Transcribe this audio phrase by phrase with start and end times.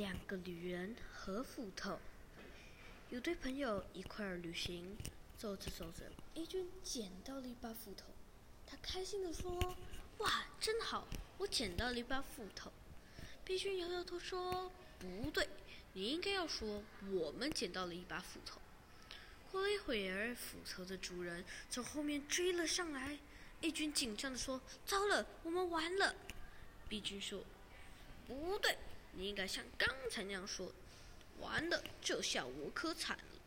[0.00, 1.98] 两个旅人和斧头。
[3.10, 4.96] 有对朋友一块儿旅行，
[5.36, 8.06] 走着走着，A 君捡到了一把斧头，
[8.66, 9.76] 他开心地说
[10.16, 12.72] ：“哇，真好，我捡到了一把斧头。
[13.44, 15.46] ”B 君摇摇头说：“不对，
[15.92, 18.58] 你应该要说我们捡到了一把斧头。”
[19.52, 23.18] 过了一会儿，斧头的主人从后面追了上来
[23.60, 26.14] ，A 君紧张地说：“糟了，我们完了。
[26.88, 27.44] ”B 君说
[28.26, 28.78] ：“不对。”
[29.12, 30.72] 你应该像刚才那样说，
[31.40, 33.39] 完了，这下我可惨了。